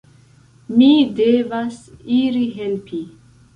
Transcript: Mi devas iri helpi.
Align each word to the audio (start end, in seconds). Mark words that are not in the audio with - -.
Mi 0.77 0.87
devas 1.19 1.79
iri 2.17 2.43
helpi. 2.59 3.07